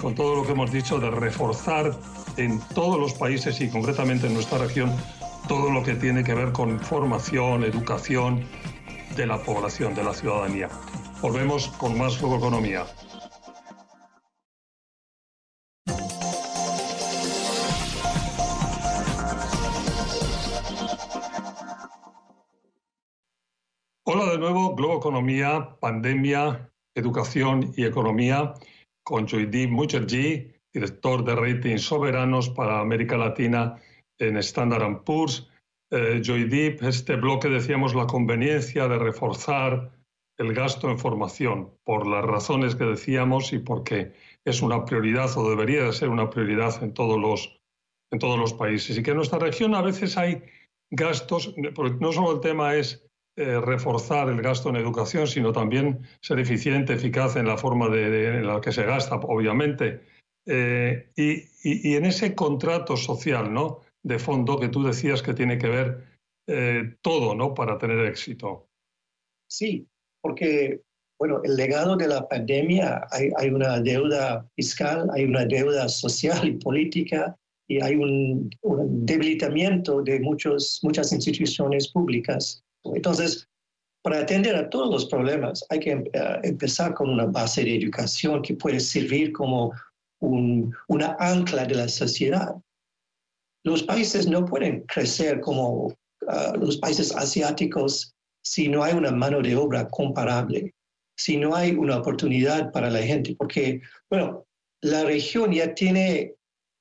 con 0.00 0.14
todo 0.14 0.36
lo 0.36 0.44
que 0.44 0.52
hemos 0.52 0.70
dicho, 0.70 0.98
de 0.98 1.10
reforzar 1.10 1.92
en 2.36 2.60
todos 2.74 2.98
los 2.98 3.14
países 3.14 3.60
y 3.60 3.68
concretamente 3.68 4.26
en 4.26 4.34
nuestra 4.34 4.58
región 4.58 4.94
todo 5.48 5.70
lo 5.70 5.82
que 5.82 5.94
tiene 5.94 6.22
que 6.22 6.34
ver 6.34 6.52
con 6.52 6.78
formación, 6.80 7.64
educación 7.64 8.46
de 9.16 9.26
la 9.26 9.42
población, 9.42 9.94
de 9.94 10.04
la 10.04 10.14
ciudadanía. 10.14 10.68
Volvemos 11.20 11.68
con 11.68 11.98
más 11.98 12.16
economía. 12.16 12.86
Hola 24.04 24.32
de 24.32 24.38
nuevo, 24.38 24.74
Globo 24.74 24.98
Economía, 24.98 25.76
Pandemia, 25.80 26.70
Educación 26.94 27.72
y 27.76 27.84
Economía, 27.84 28.54
con 29.04 29.26
Joydeep 29.26 29.70
Mukherjee, 29.70 30.60
director 30.72 31.24
de 31.24 31.34
rating 31.34 31.78
soberanos 31.78 32.48
para 32.50 32.80
América 32.80 33.16
Latina 33.16 33.76
en 34.18 34.36
Standard 34.38 35.04
Poor's. 35.04 35.48
Eh, 35.90 36.22
Joydeep, 36.24 36.82
este 36.82 37.16
bloque 37.16 37.48
decíamos 37.48 37.94
la 37.94 38.06
conveniencia 38.06 38.88
de 38.88 38.98
reforzar 38.98 39.92
el 40.38 40.54
gasto 40.54 40.90
en 40.90 40.98
formación, 40.98 41.70
por 41.84 42.06
las 42.06 42.24
razones 42.24 42.74
que 42.74 42.84
decíamos 42.84 43.52
y 43.52 43.58
porque 43.58 44.12
es 44.44 44.62
una 44.62 44.84
prioridad 44.84 45.30
o 45.36 45.50
debería 45.50 45.84
de 45.84 45.92
ser 45.92 46.08
una 46.08 46.30
prioridad 46.30 46.82
en 46.82 46.94
todos 46.94 47.20
los, 47.20 47.60
en 48.10 48.18
todos 48.18 48.38
los 48.38 48.54
países. 48.54 48.96
Y 48.96 49.02
que 49.02 49.10
en 49.10 49.18
nuestra 49.18 49.38
región 49.38 49.74
a 49.74 49.82
veces 49.82 50.16
hay 50.16 50.42
gastos, 50.90 51.54
porque 51.74 51.96
no 52.00 52.12
solo 52.12 52.32
el 52.32 52.40
tema 52.40 52.74
es 52.74 53.06
eh, 53.34 53.58
reforzar 53.60 54.28
el 54.28 54.42
gasto 54.42 54.68
en 54.68 54.76
educación, 54.76 55.26
sino 55.26 55.52
también 55.52 56.02
ser 56.20 56.38
eficiente, 56.38 56.92
eficaz 56.92 57.36
en 57.36 57.46
la 57.46 57.56
forma 57.56 57.88
de, 57.88 58.36
en 58.36 58.46
la 58.46 58.60
que 58.60 58.72
se 58.72 58.84
gasta, 58.84 59.14
obviamente. 59.16 60.02
Eh, 60.44 61.10
y, 61.16 61.94
en 61.94 62.04
ese 62.04 62.34
contrato 62.34 62.94
social, 62.94 63.50
¿no? 63.50 63.80
De 64.02 64.18
fondo 64.18 64.58
que 64.58 64.68
tú 64.68 64.84
decías 64.84 65.22
que 65.22 65.32
tiene 65.32 65.56
que 65.56 65.68
ver 65.68 66.04
eh, 66.46 66.96
todo, 67.00 67.34
¿no? 67.34 67.54
Para 67.54 67.78
tener 67.78 68.04
éxito. 68.04 68.68
Sí, 69.48 69.88
porque, 70.20 70.82
bueno, 71.18 71.40
el 71.42 71.56
legado 71.56 71.96
de 71.96 72.08
la 72.08 72.28
pandemia, 72.28 73.06
hay, 73.10 73.48
una 73.48 73.80
deuda 73.80 74.46
fiscal, 74.56 75.08
hay 75.14 75.24
una 75.24 75.46
deuda 75.46 75.88
social 75.88 76.48
y 76.48 76.58
política, 76.58 77.34
y 77.66 77.80
hay 77.82 77.94
un, 77.94 78.50
un 78.60 79.06
debilitamiento 79.06 80.02
de 80.02 80.20
muchos, 80.20 80.80
muchas 80.82 81.12
instituciones 81.14 81.88
públicas. 81.88 82.62
Entonces, 82.84 83.48
para 84.02 84.18
atender 84.18 84.56
a 84.56 84.68
todos 84.68 84.90
los 84.90 85.06
problemas 85.06 85.64
hay 85.70 85.78
que 85.78 85.92
eh, 85.92 86.40
empezar 86.42 86.94
con 86.94 87.08
una 87.08 87.26
base 87.26 87.64
de 87.64 87.76
educación 87.76 88.42
que 88.42 88.54
puede 88.54 88.80
servir 88.80 89.32
como 89.32 89.72
una 90.20 91.16
ancla 91.18 91.64
de 91.64 91.74
la 91.74 91.88
sociedad. 91.88 92.54
Los 93.64 93.82
países 93.82 94.28
no 94.28 94.44
pueden 94.44 94.82
crecer 94.82 95.40
como 95.40 95.92
ah, 96.28 96.52
los 96.56 96.76
países 96.76 97.14
asiáticos 97.14 98.14
si 98.44 98.68
no 98.68 98.84
hay 98.84 98.94
una 98.94 99.10
mano 99.10 99.40
de 99.40 99.56
obra 99.56 99.88
comparable, 99.88 100.74
si 101.16 101.36
no 101.36 101.54
hay 101.54 101.72
una 101.72 101.98
oportunidad 101.98 102.72
para 102.72 102.90
la 102.90 103.02
gente, 103.02 103.34
porque, 103.36 103.80
bueno, 104.10 104.46
la 104.80 105.04
región 105.04 105.52
ya 105.52 105.74
tiene 105.74 106.34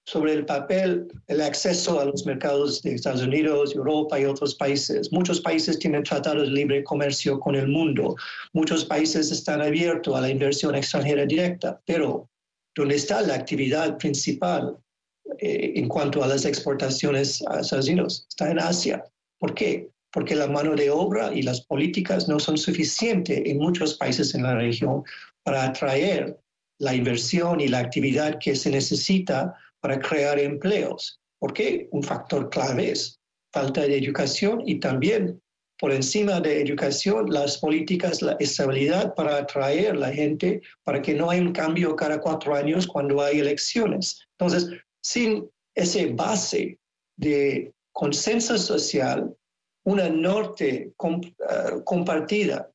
sobre 0.05 0.33
el 0.33 0.45
papel 0.45 1.07
el 1.27 1.41
acceso 1.41 1.99
a 1.99 2.05
los 2.05 2.25
mercados 2.25 2.81
de 2.81 2.95
Estados 2.95 3.21
Unidos, 3.21 3.75
Europa 3.75 4.19
y 4.19 4.25
otros 4.25 4.55
países. 4.55 5.11
Muchos 5.11 5.41
países 5.41 5.77
tienen 5.79 6.03
tratados 6.03 6.43
de 6.43 6.53
libre 6.53 6.83
comercio 6.83 7.39
con 7.39 7.55
el 7.55 7.67
mundo. 7.67 8.15
Muchos 8.53 8.85
países 8.85 9.31
están 9.31 9.61
abiertos 9.61 10.15
a 10.15 10.21
la 10.21 10.29
inversión 10.29 10.75
extranjera 10.75 11.25
directa, 11.25 11.79
pero 11.85 12.29
¿dónde 12.75 12.95
está 12.95 13.21
la 13.21 13.35
actividad 13.35 13.97
principal 13.97 14.77
eh, 15.39 15.73
en 15.75 15.87
cuanto 15.87 16.23
a 16.23 16.27
las 16.27 16.45
exportaciones 16.45 17.43
a 17.47 17.59
Estados 17.59 17.87
Unidos? 17.87 18.25
Está 18.27 18.51
en 18.51 18.59
Asia. 18.59 19.03
¿Por 19.39 19.53
qué? 19.53 19.89
Porque 20.11 20.35
la 20.35 20.47
mano 20.47 20.75
de 20.75 20.89
obra 20.89 21.31
y 21.33 21.41
las 21.41 21.61
políticas 21.61 22.27
no 22.27 22.39
son 22.39 22.57
suficientes 22.57 23.41
en 23.45 23.59
muchos 23.59 23.95
países 23.95 24.33
en 24.35 24.43
la 24.43 24.55
región 24.55 25.03
para 25.43 25.63
atraer 25.63 26.37
la 26.79 26.95
inversión 26.95 27.61
y 27.61 27.67
la 27.67 27.79
actividad 27.79 28.39
que 28.39 28.55
se 28.55 28.71
necesita 28.71 29.55
para 29.81 29.99
crear 29.99 30.39
empleos. 30.39 31.19
porque 31.39 31.87
Un 31.91 32.03
factor 32.03 32.49
clave 32.49 32.91
es 32.91 33.19
falta 33.51 33.81
de 33.81 33.97
educación 33.97 34.63
y 34.65 34.79
también 34.79 35.41
por 35.81 35.91
encima 35.91 36.39
de 36.39 36.61
educación, 36.61 37.31
las 37.31 37.57
políticas, 37.57 38.21
la 38.21 38.33
estabilidad 38.33 39.15
para 39.15 39.37
atraer 39.37 39.97
la 39.97 40.13
gente, 40.13 40.61
para 40.83 41.01
que 41.01 41.15
no 41.15 41.31
haya 41.31 41.41
un 41.41 41.53
cambio 41.53 41.95
cada 41.95 42.21
cuatro 42.21 42.53
años 42.53 42.85
cuando 42.85 43.19
hay 43.19 43.39
elecciones. 43.39 44.27
Entonces, 44.37 44.69
sin 45.01 45.49
esa 45.73 46.01
base 46.13 46.77
de 47.17 47.73
consenso 47.91 48.59
social, 48.59 49.35
una 49.83 50.07
norte 50.07 50.93
eh, 50.93 51.81
compartida, 51.83 52.69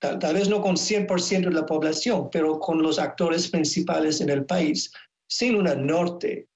tal, 0.00 0.18
tal, 0.18 0.34
vez 0.34 0.48
no 0.48 0.60
con 0.60 0.74
100% 0.74 1.44
de 1.44 1.52
la 1.52 1.64
población, 1.64 2.28
pero 2.32 2.58
con 2.58 2.82
los 2.82 2.98
actores 2.98 3.48
principales 3.48 4.20
en 4.20 4.30
el 4.30 4.44
país. 4.44 4.90
Sin 5.36 5.56
una 5.56 5.74
norte, 5.74 6.46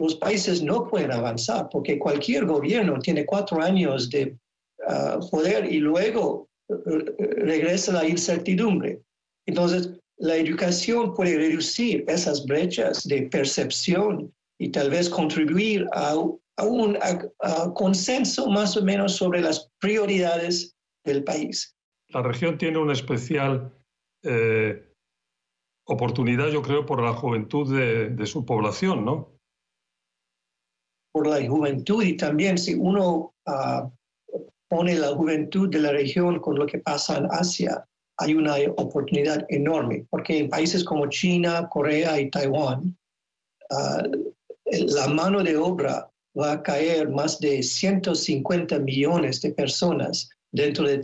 los 0.00 0.16
países 0.16 0.60
no 0.60 0.88
pueden 0.88 1.12
avanzar 1.12 1.68
porque 1.70 2.00
cualquier 2.00 2.46
gobierno 2.46 2.98
tiene 2.98 3.24
cuatro 3.24 3.62
años 3.62 4.10
de 4.10 4.36
uh, 4.88 5.30
poder 5.30 5.72
y 5.72 5.78
luego 5.78 6.48
uh, 6.68 6.98
regresa 7.52 7.92
la 7.92 8.08
incertidumbre. 8.08 9.00
Entonces, 9.46 9.90
la 10.16 10.34
educación 10.34 11.14
puede 11.14 11.36
reducir 11.36 12.04
esas 12.08 12.44
brechas 12.44 13.06
de 13.06 13.22
percepción 13.28 14.34
y 14.58 14.70
tal 14.70 14.90
vez 14.90 15.08
contribuir 15.08 15.86
a, 15.92 16.16
un 16.16 16.98
consenso 17.74 18.48
más 18.48 18.76
o 18.76 18.82
menos 18.82 19.14
sobre 19.14 19.42
las 19.42 19.70
prioridades 19.78 20.74
del 21.04 21.22
país. 21.22 21.76
La 22.08 22.22
región 22.22 22.58
tiene 22.58 22.78
una 22.78 22.94
especial 22.94 23.72
eh, 24.24 24.93
oportunidad, 25.86 26.48
yo 26.48 26.62
creo, 26.62 26.86
por 26.86 27.02
la 27.02 27.12
juventud 27.12 27.76
de, 27.76 28.10
de 28.10 28.26
su 28.26 28.44
población, 28.44 29.04
¿no? 29.04 29.32
Por 31.12 31.26
la 31.26 31.46
juventud 31.46 32.02
y 32.02 32.16
también 32.16 32.58
si 32.58 32.74
uno 32.74 33.34
uh, 33.46 33.90
pone 34.68 34.96
la 34.96 35.14
juventud 35.14 35.68
de 35.68 35.80
la 35.80 35.92
región 35.92 36.40
con 36.40 36.58
lo 36.58 36.66
que 36.66 36.78
pasa 36.78 37.18
en 37.18 37.28
Asia, 37.30 37.86
hay 38.18 38.34
una 38.34 38.54
oportunidad 38.76 39.44
enorme, 39.48 40.06
porque 40.10 40.38
en 40.38 40.48
países 40.48 40.84
como 40.84 41.08
China, 41.08 41.68
Corea 41.68 42.20
y 42.20 42.30
Taiwán, 42.30 42.96
uh, 43.70 44.32
la 44.64 45.08
mano 45.08 45.42
de 45.42 45.56
obra 45.56 46.10
va 46.38 46.52
a 46.52 46.62
caer 46.62 47.10
más 47.10 47.38
de 47.38 47.62
150 47.62 48.78
millones 48.80 49.40
de 49.40 49.52
personas 49.52 50.28
dentro 50.52 50.86
de 50.86 50.98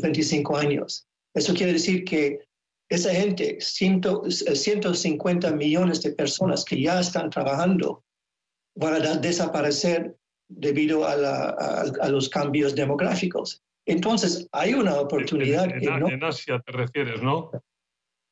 25 0.00 0.56
eh, 0.56 0.60
años. 0.60 1.06
Eso 1.34 1.54
quiere 1.54 1.74
decir 1.74 2.04
que 2.04 2.38
esa 2.90 3.14
gente, 3.14 3.58
150 3.60 5.52
millones 5.52 6.02
de 6.02 6.12
personas 6.12 6.64
que 6.64 6.82
ya 6.82 7.00
están 7.00 7.30
trabajando, 7.30 8.02
van 8.74 8.94
a 8.94 9.16
desaparecer 9.16 10.16
debido 10.48 11.06
a, 11.06 12.08
los 12.08 12.28
cambios 12.28 12.74
demográficos. 12.74 13.62
Entonces, 13.86 14.48
hay 14.52 14.74
una 14.74 15.00
oportunidad. 15.00 15.70
En, 15.70 16.22
Asia 16.24 16.60
te 16.66 16.72
refieres, 16.72 17.22
¿no? 17.22 17.52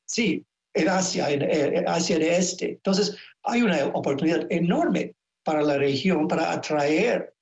Sí, 0.06 0.44
en 0.74 0.88
Asia, 0.88 1.30
en, 1.30 1.88
Asia 1.88 2.18
de 2.18 2.36
Este. 2.36 2.70
Entonces, 2.72 3.16
hay 3.44 3.62
una 3.62 3.86
oportunidad 3.86 4.44
enorme 4.50 5.14
para 5.44 5.62
la 5.62 5.78
región 5.78 6.26
para 6.26 6.52
atraer 6.52 7.32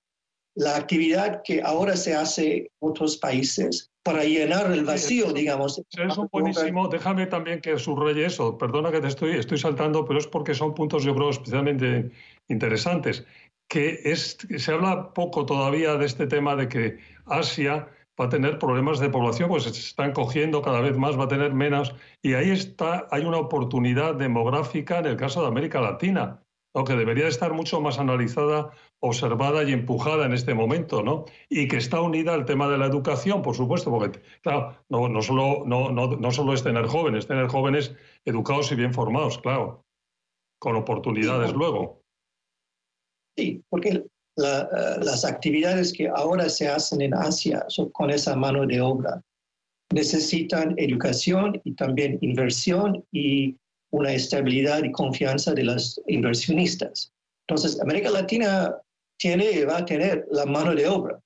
la 0.57 0.77
actividad 0.77 1.43
que 1.45 1.63
ahora 1.63 1.97
se 1.97 2.15
hace 2.15 2.57
en 2.57 2.69
otros 2.81 3.17
países 3.19 3.91
para 4.03 4.25
llenar 4.25 4.71
el 4.73 4.85
vacío, 4.85 5.33
digamos. 5.33 5.83
Es 5.91 6.17
un 6.17 6.29
buenísimo, 6.33 6.89
déjame 6.89 7.27
también 7.27 7.61
que 7.61 7.79
subraye 7.79 8.25
eso, 8.25 8.57
perdona 8.57 8.91
que 8.91 9.01
te 9.01 9.09
estoy, 9.09 9.33
estoy 9.33 9.59
saltando, 9.59 10.05
pero 10.05 10.19
es 10.19 10.27
porque 10.27 10.55
son 10.55 10.75
puntos 10.75 11.05
yo 11.05 11.15
creo 11.15 11.31
especialmente 11.31 12.11
interesantes, 12.49 13.25
que 13.69 14.01
es, 14.05 14.39
se 14.57 14.73
habla 14.73 15.13
poco 15.13 15.45
todavía 15.45 15.97
de 15.97 16.07
este 16.07 16.27
tema 16.27 16.57
de 16.57 16.69
que 16.69 16.99
Asia 17.27 17.89
va 18.19 18.27
a 18.27 18.29
tener 18.29 18.59
problemas 18.59 18.99
de 18.99 19.11
población, 19.11 19.49
pues 19.49 19.65
se 19.65 19.71
están 19.71 20.13
cogiendo 20.13 20.63
cada 20.63 20.81
vez 20.81 20.97
más, 20.97 21.19
va 21.19 21.25
a 21.25 21.29
tener 21.29 21.53
menos. 21.53 21.95
Y 22.23 22.35
ahí 22.35 22.51
está, 22.51 23.07
hay 23.11 23.25
una 23.25 23.39
oportunidad 23.39 24.15
demográfica 24.15 25.01
en 25.01 25.07
el 25.07 25.17
caso 25.17 25.43
de 25.43 25.49
América 25.49 25.81
Latina, 25.81 26.41
¿no? 26.75 26.85
que 26.85 26.95
debería 26.95 27.29
estar 27.29 27.53
mucho 27.53 27.81
más 27.81 27.99
analizada, 27.99 28.71
observada 29.07 29.65
y 29.65 29.73
empujada 29.73 30.27
en 30.27 30.33
este 30.33 30.55
momento, 30.55 31.03
¿no? 31.03 31.25
Y 31.49 31.69
que 31.69 31.77
está 31.77 32.01
unida 32.01 32.35
al 32.35 32.45
tema 32.45 32.69
de 32.69 32.79
la 32.79 32.87
educación, 32.87 33.43
por 33.43 33.55
supuesto, 33.55 33.91
porque, 33.91 34.21
claro, 34.43 34.77
no, 34.89 35.09
no, 35.09 35.23
solo, 35.23 35.65
no, 35.67 35.91
no, 35.91 36.17
no 36.17 36.31
solo 36.31 36.53
es 36.53 36.63
tener 36.63 36.87
jóvenes, 36.87 37.27
tener 37.27 37.49
jóvenes 37.49 37.95
educados 38.25 38.71
y 38.73 38.75
bien 38.75 38.93
formados, 38.93 39.39
claro, 39.39 39.85
con 40.59 40.77
oportunidades 40.77 41.53
luego. 41.53 42.03
Sí, 43.37 43.63
porque 43.69 43.91
eh, 43.91 44.65
las 45.03 45.25
actividades 45.25 45.93
que 45.93 46.09
ahora 46.09 46.49
se 46.49 46.69
hacen 46.69 47.01
en 47.01 47.15
Asia 47.15 47.65
son 47.69 47.91
con 47.91 48.11
esa 48.11 48.37
mano 48.37 48.67
de 48.67 48.81
obra. 48.81 49.23
Necesitan 49.93 50.75
educación 50.79 51.61
y 51.65 51.73
también 51.73 52.19
inversión 52.21 53.05
y 53.13 53.57
una 53.91 54.13
estabilidad 54.13 54.83
y 54.85 54.93
confianza 54.93 55.55
de 55.55 55.65
los 55.65 56.01
inversionistas. 56.07 57.13
Entonces, 57.49 57.81
América 57.81 58.11
Latina 58.11 58.77
tiene 59.19 59.65
va 59.65 59.79
a 59.79 59.85
tener 59.85 60.27
la 60.31 60.47
mano 60.47 60.75
de 60.75 60.89
obra. 60.89 61.21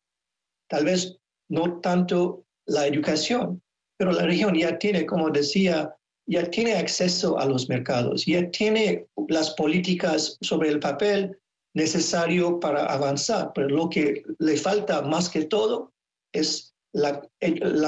Tal 0.68 0.84
vez 0.84 1.16
no 1.48 1.80
tanto 1.80 2.44
la 2.66 2.86
educación, 2.86 3.62
pero 3.98 4.12
la 4.12 4.22
región 4.22 4.54
ya 4.54 4.78
tiene, 4.78 5.04
como 5.04 5.30
decía, 5.30 5.94
ya 6.26 6.44
tiene 6.48 6.74
acceso 6.74 7.38
a 7.38 7.44
los 7.44 7.68
mercados, 7.68 8.24
ya 8.24 8.48
tiene 8.50 9.06
las 9.28 9.50
políticas 9.54 10.38
sobre 10.40 10.68
el 10.68 10.78
papel 10.78 11.36
necesario 11.74 12.60
para 12.60 12.86
avanzar, 12.86 13.52
pero 13.54 13.68
lo 13.68 13.88
que 13.88 14.22
le 14.38 14.56
falta 14.56 15.02
más 15.02 15.28
que 15.28 15.44
todo 15.44 15.92
es 16.32 16.74
la, 16.92 17.22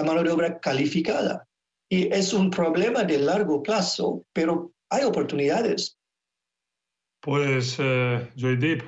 mano 0.05 0.23
de 0.23 0.31
obra 0.31 0.59
calificada. 0.61 1.47
Y 1.89 2.13
es 2.13 2.33
un 2.33 2.51
problema 2.51 3.05
de 3.05 3.19
largo 3.19 3.63
plazo, 3.63 4.25
pero 4.33 4.73
hay 4.91 5.05
oportunidades. 5.05 5.99
Pues, 7.21 7.77
eh, 7.79 8.29
Joydip, 8.37 8.83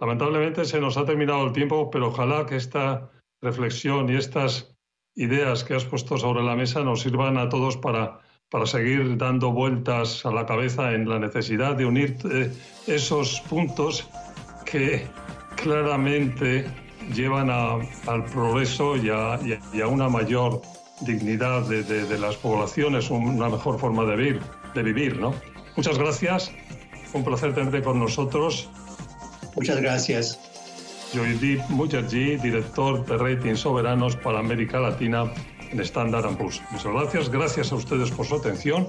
lamentablemente 0.00 0.64
se 0.64 0.80
nos 0.80 0.96
ha 0.96 1.04
terminado 1.04 1.46
el 1.46 1.52
tiempo, 1.52 1.90
pero 1.90 2.08
ojalá 2.08 2.46
que 2.46 2.56
esta 2.56 3.10
reflexión 3.40 4.08
y 4.08 4.16
estas 4.16 4.76
ideas 5.14 5.64
que 5.64 5.74
has 5.74 5.84
puesto 5.84 6.16
sobre 6.18 6.42
la 6.42 6.56
mesa 6.56 6.82
nos 6.82 7.00
sirvan 7.00 7.38
a 7.38 7.48
todos 7.48 7.76
para, 7.76 8.20
para 8.50 8.66
seguir 8.66 9.16
dando 9.16 9.50
vueltas 9.52 10.24
a 10.26 10.30
la 10.30 10.46
cabeza 10.46 10.92
en 10.92 11.08
la 11.08 11.18
necesidad 11.18 11.74
de 11.74 11.86
unir 11.86 12.16
eh, 12.30 12.52
esos 12.86 13.40
puntos 13.48 14.08
que 14.64 15.06
claramente 15.56 16.66
llevan 17.14 17.50
al 17.50 18.24
progreso 18.32 18.96
y 18.96 19.10
a, 19.10 19.38
una 19.86 20.08
mayor 20.08 20.60
dignidad 21.00 21.62
de, 21.68 22.18
las 22.18 22.36
poblaciones, 22.36 23.10
una 23.10 23.48
mejor 23.48 23.78
forma 23.78 24.04
de 24.04 24.16
vivir, 24.16 24.40
de 24.74 24.82
vivir, 24.82 25.18
¿no? 25.18 25.34
Muchas 25.76 25.98
gracias, 25.98 26.52
un 27.12 27.24
placer 27.24 27.54
tenerte 27.54 27.82
con 27.82 27.98
nosotros. 27.98 28.68
Muchas 29.56 29.80
gracias. 29.80 30.38
Joydeep 31.14 31.68
Mukherjee, 31.70 32.36
director 32.38 33.04
de 33.06 33.16
Rating 33.16 33.54
Soberanos 33.54 34.16
para 34.16 34.38
América 34.38 34.80
Latina 34.80 35.32
en 35.70 35.80
Standard 35.80 36.36
Poor's. 36.36 36.62
Muchas 36.70 36.92
gracias, 36.92 37.30
gracias 37.30 37.72
a 37.72 37.76
ustedes 37.76 38.10
por 38.10 38.26
su 38.26 38.36
atención 38.36 38.86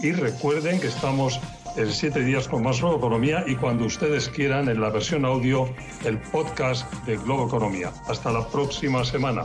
y 0.00 0.12
recuerden 0.12 0.80
que 0.80 0.88
estamos 0.88 1.40
en 1.76 1.92
siete 1.92 2.20
días 2.24 2.48
con 2.48 2.62
más 2.62 2.80
Globo 2.80 2.96
Economía 2.96 3.44
y 3.46 3.56
cuando 3.56 3.84
ustedes 3.84 4.28
quieran 4.28 4.68
en 4.68 4.80
la 4.80 4.90
versión 4.90 5.24
audio 5.24 5.68
el 6.04 6.18
podcast 6.18 6.90
de 7.04 7.16
Globo 7.16 7.46
Economía. 7.46 7.92
Hasta 8.08 8.32
la 8.32 8.46
próxima 8.48 9.04
semana. 9.04 9.44